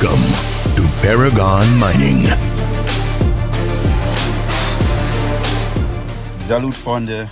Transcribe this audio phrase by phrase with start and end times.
[0.00, 2.28] Welcome to Paragon Mining.
[6.46, 7.28] Salut Freunde,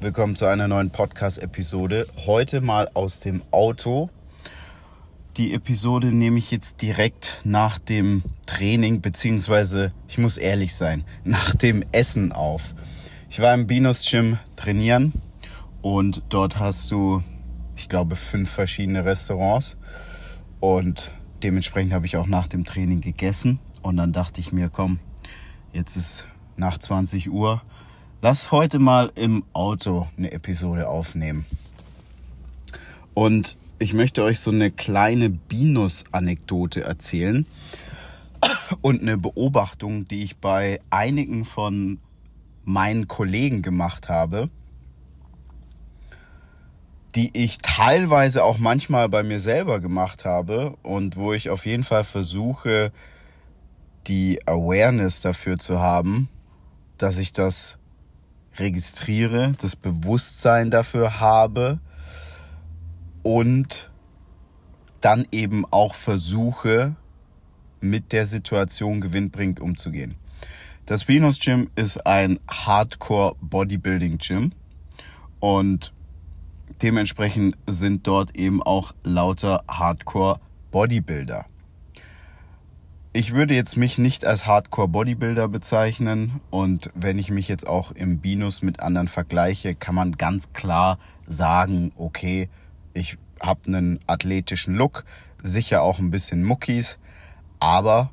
[0.00, 2.06] willkommen zu einer neuen Podcast-Episode.
[2.24, 4.08] Heute mal aus dem Auto.
[5.36, 11.54] Die Episode nehme ich jetzt direkt nach dem Training, beziehungsweise, ich muss ehrlich sein, nach
[11.54, 12.74] dem Essen auf.
[13.28, 15.12] Ich war im Binus Gym trainieren
[15.82, 17.22] und dort hast du,
[17.76, 19.76] ich glaube, fünf verschiedene Restaurants.
[20.60, 21.12] Und
[21.42, 23.58] dementsprechend habe ich auch nach dem Training gegessen.
[23.82, 24.98] Und dann dachte ich mir, komm,
[25.72, 27.62] jetzt ist nach 20 Uhr
[28.22, 31.44] lass heute mal im Auto eine Episode aufnehmen.
[33.14, 37.44] Und ich möchte euch so eine kleine Binus-Anekdote erzählen
[38.80, 41.98] und eine Beobachtung, die ich bei einigen von
[42.64, 44.48] meinen Kollegen gemacht habe,
[47.14, 51.84] die ich teilweise auch manchmal bei mir selber gemacht habe und wo ich auf jeden
[51.84, 52.92] Fall versuche,
[54.06, 56.28] die Awareness dafür zu haben,
[56.96, 57.78] dass ich das
[58.56, 61.80] registriere, das Bewusstsein dafür habe
[63.22, 63.90] und
[65.00, 66.96] dann eben auch versuche,
[67.80, 70.14] mit der Situation gewinnbringend umzugehen.
[70.86, 74.52] Das Venus Gym ist ein Hardcore Bodybuilding Gym
[75.40, 75.92] und
[76.82, 81.46] dementsprechend sind dort eben auch lauter Hardcore Bodybuilder.
[83.14, 87.92] Ich würde jetzt mich nicht als Hardcore Bodybuilder bezeichnen und wenn ich mich jetzt auch
[87.92, 92.48] im Binus mit anderen vergleiche, kann man ganz klar sagen, okay,
[92.94, 95.04] ich habe einen athletischen Look,
[95.42, 96.98] sicher auch ein bisschen Muckis,
[97.60, 98.10] aber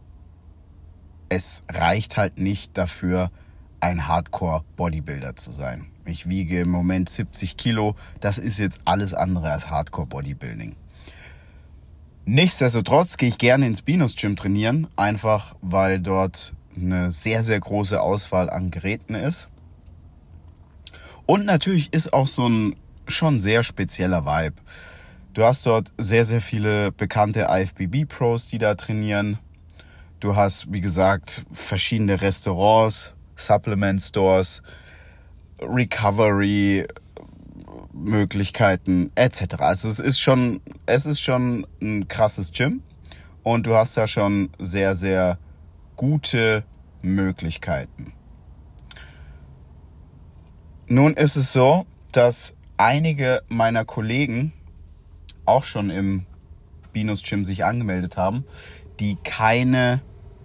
[1.30, 3.32] es reicht halt nicht dafür,
[3.80, 5.89] ein Hardcore Bodybuilder zu sein.
[6.10, 10.76] Ich wiege im Moment 70 Kilo, das ist jetzt alles andere als Hardcore Bodybuilding.
[12.26, 18.02] Nichtsdestotrotz gehe ich gerne ins Binus Gym trainieren, einfach weil dort eine sehr, sehr große
[18.02, 19.50] Auswahl an Geräten ist.
[21.26, 22.76] Und natürlich ist auch so ein
[23.08, 24.56] schon sehr spezieller Vibe.
[25.34, 29.38] Du hast dort sehr, sehr viele bekannte IFBB-Pros, die da trainieren.
[30.20, 34.62] Du hast, wie gesagt, verschiedene Restaurants, Supplement Stores,
[35.62, 36.88] Recovery,
[37.94, 39.56] Möglichkeiten etc.
[39.60, 42.82] Also es ist schon, es ist schon ein krasses Gym
[43.44, 45.38] und du hast da schon sehr, sehr
[45.96, 46.64] gute
[47.02, 48.14] Möglichkeiten.
[50.88, 54.54] Nun ist es so, dass einige meiner Kollegen
[55.46, 56.26] auch schon im
[56.94, 58.46] Binus Gym sich angemeldet haben,
[59.00, 60.02] die keine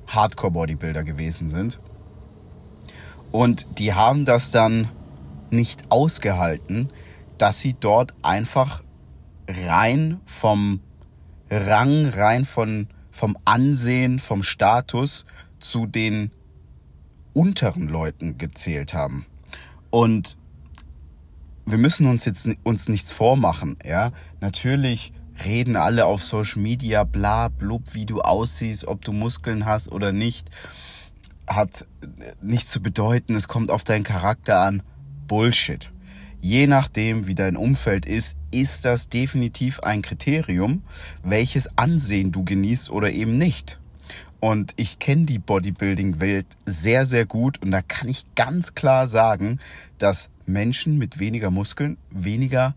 [0.06, 1.80] Hardcore Bodybuilder gewesen sind.
[3.32, 4.88] Und die haben das dann
[5.54, 6.90] nicht ausgehalten,
[7.38, 8.82] dass sie dort einfach
[9.48, 10.80] rein vom
[11.50, 15.24] Rang, rein von, vom Ansehen, vom Status
[15.60, 16.30] zu den
[17.32, 19.26] unteren Leuten gezählt haben.
[19.90, 20.36] Und
[21.66, 24.10] wir müssen uns jetzt uns nichts vormachen, ja.
[24.40, 25.12] Natürlich
[25.44, 30.12] reden alle auf Social Media, bla, blub, wie du aussiehst, ob du Muskeln hast oder
[30.12, 30.50] nicht,
[31.46, 31.86] hat
[32.40, 33.34] nichts zu bedeuten.
[33.34, 34.82] Es kommt auf deinen Charakter an.
[35.26, 35.90] Bullshit
[36.44, 40.82] je nachdem, wie dein Umfeld ist, ist das definitiv ein Kriterium,
[41.22, 43.80] welches Ansehen du genießt oder eben nicht.
[44.40, 49.58] Und ich kenne die Bodybuilding-Welt sehr, sehr gut und da kann ich ganz klar sagen,
[49.96, 52.74] dass Menschen mit weniger Muskeln weniger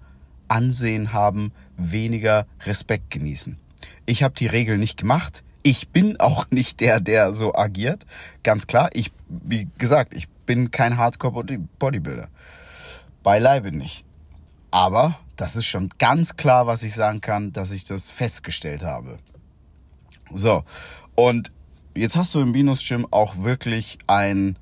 [0.48, 3.58] Ansehen haben, weniger Respekt genießen.
[4.06, 5.44] Ich habe die Regel nicht gemacht.
[5.62, 8.06] Ich bin auch nicht der, der so agiert.
[8.44, 12.30] Ganz klar, ich, wie gesagt, ich bin kein Hardcore-Bodybuilder.
[13.22, 14.04] Beileibe nicht.
[14.72, 19.20] Aber das ist schon ganz klar, was ich sagen kann, dass ich das festgestellt habe.
[20.34, 20.64] So,
[21.14, 21.52] und
[21.96, 24.58] jetzt hast du im Venus Gym auch wirklich ein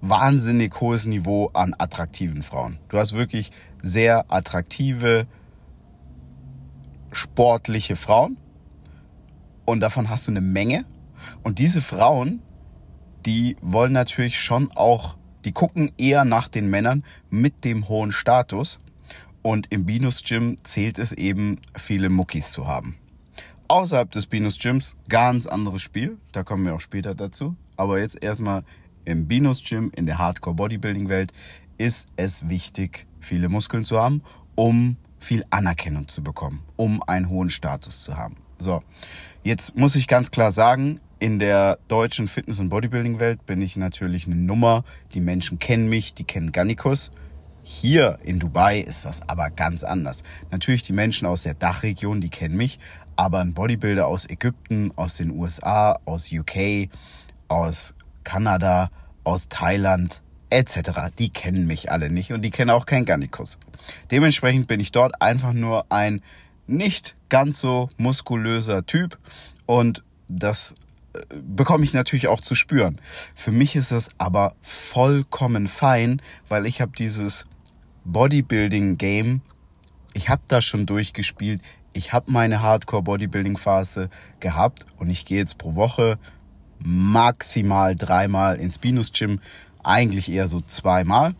[0.00, 2.78] wahnsinnig hohes Niveau an attraktiven Frauen.
[2.88, 3.52] Du hast wirklich
[3.82, 5.26] sehr attraktive,
[7.12, 8.36] sportliche Frauen.
[9.64, 10.84] Und davon hast du eine Menge.
[11.42, 12.42] Und diese Frauen,
[13.26, 18.78] die wollen natürlich schon auch die gucken eher nach den Männern mit dem hohen Status.
[19.42, 22.96] Und im Binus Gym zählt es eben, viele Muckis zu haben.
[23.68, 26.18] Außerhalb des Binus Gyms ganz anderes Spiel.
[26.32, 27.54] Da kommen wir auch später dazu.
[27.76, 28.64] Aber jetzt erstmal
[29.04, 31.32] im Binus Gym, in der Hardcore Bodybuilding Welt,
[31.78, 34.22] ist es wichtig, viele Muskeln zu haben,
[34.56, 38.36] um viel Anerkennung zu bekommen, um einen hohen Status zu haben.
[38.58, 38.82] So,
[39.44, 44.26] jetzt muss ich ganz klar sagen, in der deutschen Fitness- und Bodybuilding-Welt bin ich natürlich
[44.26, 44.84] eine Nummer.
[45.14, 47.10] Die Menschen kennen mich, die kennen Gannikus.
[47.62, 50.22] Hier in Dubai ist das aber ganz anders.
[50.50, 52.78] Natürlich die Menschen aus der Dachregion, die kennen mich,
[53.16, 56.90] Aber ein Bodybuilder aus Ägypten, aus den USA, aus UK,
[57.48, 58.90] aus Kanada,
[59.24, 63.58] aus Thailand etc., die kennen mich alle nicht und die kennen auch kein Gannikus.
[64.10, 66.22] Dementsprechend bin ich dort einfach nur ein
[66.66, 69.18] nicht ganz so muskulöser Typ
[69.64, 70.74] und das
[71.42, 72.98] bekomme ich natürlich auch zu spüren.
[73.34, 77.46] Für mich ist das aber vollkommen fein, weil ich habe dieses
[78.04, 79.40] Bodybuilding-Game,
[80.14, 81.60] ich habe das schon durchgespielt,
[81.92, 84.10] ich habe meine Hardcore-Bodybuilding-Phase
[84.40, 86.18] gehabt und ich gehe jetzt pro Woche
[86.78, 89.40] maximal dreimal ins Binus-Gym,
[89.82, 91.34] eigentlich eher so zweimal.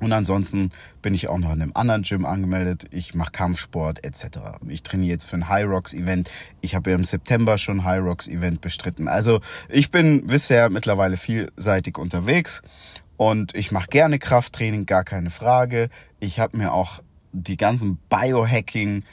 [0.00, 0.70] Und ansonsten
[1.02, 2.86] bin ich auch noch in einem anderen Gym angemeldet.
[2.90, 4.38] Ich mache Kampfsport etc.
[4.68, 6.30] Ich trainiere jetzt für ein High Rocks Event.
[6.60, 9.08] Ich habe im September schon ein High Rocks Event bestritten.
[9.08, 12.62] Also ich bin bisher mittlerweile vielseitig unterwegs
[13.16, 15.88] und ich mache gerne Krafttraining, gar keine Frage.
[16.20, 17.00] Ich habe mir auch
[17.32, 19.04] die ganzen Biohacking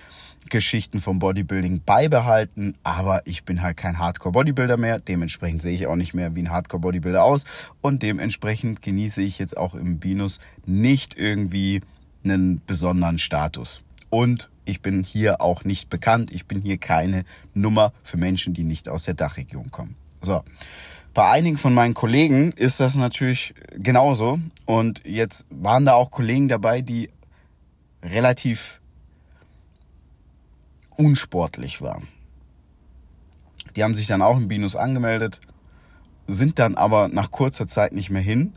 [0.49, 4.99] Geschichten vom Bodybuilding beibehalten, aber ich bin halt kein Hardcore-Bodybuilder mehr.
[4.99, 7.45] Dementsprechend sehe ich auch nicht mehr wie ein Hardcore-Bodybuilder aus
[7.81, 11.81] und dementsprechend genieße ich jetzt auch im Binus nicht irgendwie
[12.23, 13.81] einen besonderen Status.
[14.09, 16.31] Und ich bin hier auch nicht bekannt.
[16.33, 17.23] Ich bin hier keine
[17.53, 19.95] Nummer für Menschen, die nicht aus der Dachregion kommen.
[20.21, 20.43] So.
[21.13, 24.39] Bei einigen von meinen Kollegen ist das natürlich genauso.
[24.65, 27.09] Und jetzt waren da auch Kollegen dabei, die
[28.03, 28.80] relativ
[31.01, 32.01] unsportlich war.
[33.75, 35.39] Die haben sich dann auch im Binus angemeldet,
[36.27, 38.53] sind dann aber nach kurzer Zeit nicht mehr hin,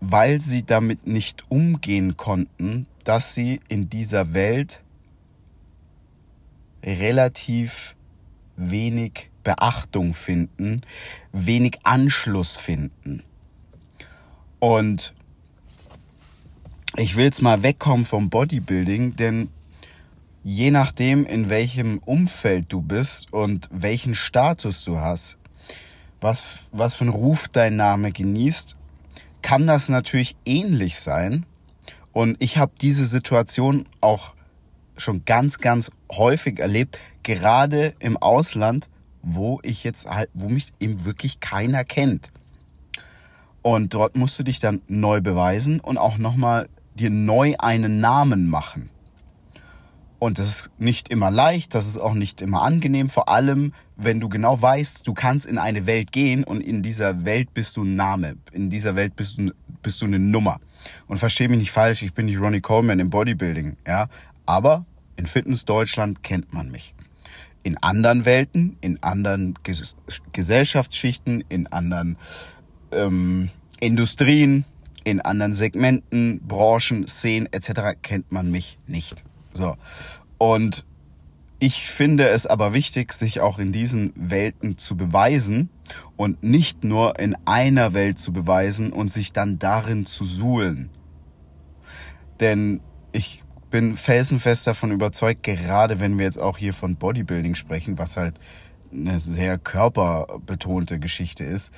[0.00, 4.82] weil sie damit nicht umgehen konnten, dass sie in dieser Welt
[6.82, 7.94] relativ
[8.56, 10.82] wenig Beachtung finden,
[11.32, 13.22] wenig Anschluss finden.
[14.58, 15.14] Und
[16.96, 19.50] ich will jetzt mal wegkommen vom Bodybuilding, denn
[20.48, 25.38] je nachdem, in welchem Umfeld du bist und welchen Status du hast,
[26.20, 28.76] was, was für einen Ruf dein Name genießt,
[29.42, 31.44] kann das natürlich ähnlich sein.
[32.12, 34.36] Und ich habe diese Situation auch
[34.96, 38.88] schon ganz, ganz häufig erlebt, gerade im Ausland,
[39.22, 42.30] wo ich jetzt halt, wo mich eben wirklich keiner kennt.
[43.62, 48.48] Und dort musst du dich dann neu beweisen und auch nochmal dir neu einen Namen
[48.48, 48.90] machen.
[50.18, 54.18] Und das ist nicht immer leicht, das ist auch nicht immer angenehm, vor allem wenn
[54.18, 57.84] du genau weißt, du kannst in eine Welt gehen und in dieser Welt bist du
[57.84, 59.52] ein Name, in dieser Welt bist du,
[59.82, 60.58] bist du eine Nummer.
[61.06, 64.08] Und versteh mich nicht falsch, ich bin nicht Ronnie Coleman im Bodybuilding, ja,
[64.46, 64.86] aber
[65.16, 66.94] in Fitness Deutschland kennt man mich.
[67.62, 69.96] In anderen Welten, in anderen Ges
[70.32, 72.16] Gesellschaftsschichten, in anderen
[72.92, 74.64] ähm, Industrien,
[75.04, 77.98] in anderen Segmenten, Branchen, Szenen etc.
[78.02, 79.24] kennt man mich nicht.
[79.56, 79.76] So.
[80.38, 80.84] Und
[81.58, 85.70] ich finde es aber wichtig, sich auch in diesen Welten zu beweisen
[86.16, 90.90] und nicht nur in einer Welt zu beweisen und sich dann darin zu suhlen.
[92.40, 92.80] Denn
[93.12, 98.16] ich bin felsenfest davon überzeugt, gerade wenn wir jetzt auch hier von Bodybuilding sprechen, was
[98.16, 98.38] halt
[98.92, 101.72] eine sehr körperbetonte Geschichte ist,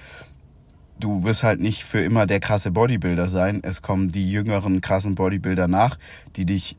[0.99, 3.61] du wirst halt nicht für immer der krasse Bodybuilder sein.
[3.63, 5.99] Es kommen die jüngeren krassen Bodybuilder nach,
[6.37, 6.77] die dich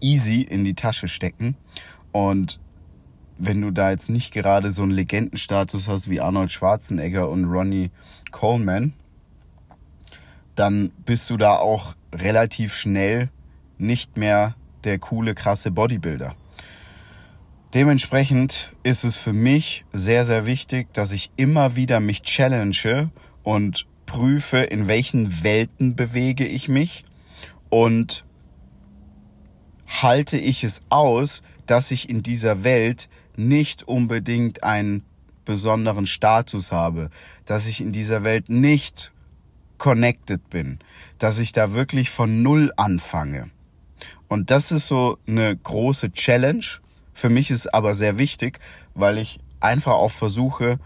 [0.00, 1.56] easy in die Tasche stecken.
[2.12, 2.60] Und
[3.38, 7.90] wenn du da jetzt nicht gerade so einen Legendenstatus hast wie Arnold Schwarzenegger und Ronnie
[8.30, 8.92] Coleman,
[10.54, 13.30] dann bist du da auch relativ schnell
[13.78, 14.54] nicht mehr
[14.84, 16.34] der coole, krasse Bodybuilder.
[17.72, 23.10] Dementsprechend ist es für mich sehr, sehr wichtig, dass ich immer wieder mich challenge
[23.42, 27.04] und prüfe, in welchen Welten bewege ich mich
[27.68, 28.24] und
[29.90, 35.02] halte ich es aus, dass ich in dieser Welt nicht unbedingt einen
[35.44, 37.10] besonderen Status habe,
[37.44, 39.12] dass ich in dieser Welt nicht
[39.78, 40.78] connected bin,
[41.18, 43.50] dass ich da wirklich von Null anfange.
[44.28, 46.64] Und das ist so eine große Challenge.
[47.12, 48.60] Für mich ist aber sehr wichtig,
[48.94, 50.78] weil ich einfach auch versuche,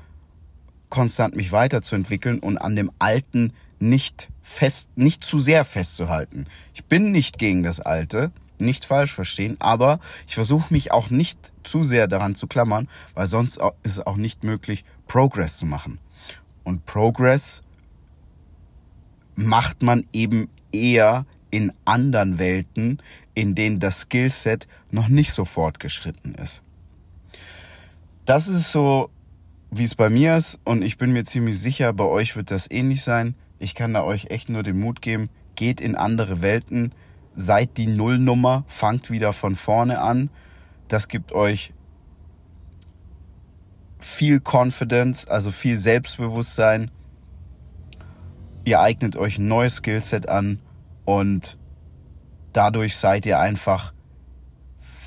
[0.89, 6.47] konstant mich weiterzuentwickeln und an dem Alten nicht fest, nicht zu sehr festzuhalten.
[6.73, 11.53] Ich bin nicht gegen das Alte, nicht falsch verstehen, aber ich versuche mich auch nicht
[11.63, 15.99] zu sehr daran zu klammern, weil sonst ist es auch nicht möglich, Progress zu machen.
[16.63, 17.61] Und Progress
[19.35, 22.99] macht man eben eher in anderen Welten,
[23.35, 26.63] in denen das Skillset noch nicht so fortgeschritten ist.
[28.25, 29.11] Das ist so,
[29.71, 32.71] wie es bei mir ist und ich bin mir ziemlich sicher, bei euch wird das
[32.71, 33.35] ähnlich sein.
[33.59, 36.93] Ich kann da euch echt nur den Mut geben, geht in andere Welten,
[37.37, 40.31] seid die Nullnummer, fangt wieder von vorne an,
[40.89, 41.73] das gibt euch
[43.99, 46.91] viel Confidence, also viel Selbstbewusstsein.
[48.65, 50.61] Ihr eignet euch ein neues Skillset an
[51.05, 51.59] und
[52.53, 53.93] dadurch seid ihr einfach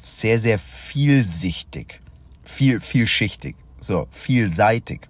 [0.01, 2.01] sehr, sehr vielsichtig.
[2.43, 3.55] Viel, vielschichtig.
[3.79, 5.07] So, vielseitig.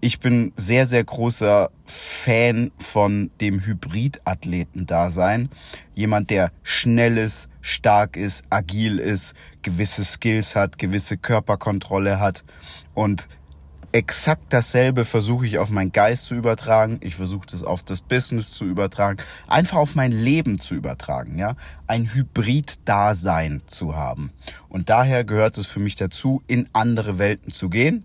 [0.00, 5.48] Ich bin sehr, sehr großer Fan von dem Hybrid-Athleten-Dasein.
[5.94, 12.44] Jemand, der schnell ist, stark ist, agil ist, gewisse Skills hat, gewisse Körperkontrolle hat
[12.94, 13.26] und
[13.92, 16.98] exakt dasselbe versuche ich auf meinen Geist zu übertragen.
[17.02, 19.16] Ich versuche das auf das Business zu übertragen.
[19.48, 21.56] Einfach auf mein Leben zu übertragen, ja.
[21.86, 24.32] Ein Hybrid-Dasein zu haben.
[24.68, 28.04] Und daher gehört es für mich dazu, in andere Welten zu gehen,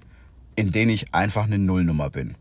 [0.61, 2.35] in denen ich einfach eine Nullnummer bin.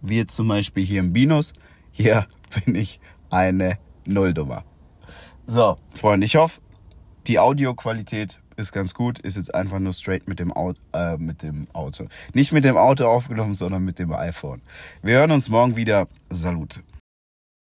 [0.00, 1.52] Wie jetzt zum Beispiel hier im Binus.
[1.92, 2.26] Hier
[2.64, 4.64] bin ich eine Nullnummer.
[5.44, 6.62] So, Freunde, ich hoffe,
[7.26, 11.42] die Audioqualität ist ganz gut, ist jetzt einfach nur straight mit dem, Auto, äh, mit
[11.42, 12.06] dem Auto.
[12.32, 14.62] Nicht mit dem Auto aufgenommen, sondern mit dem iPhone.
[15.02, 16.08] Wir hören uns morgen wieder.
[16.30, 16.82] Salut.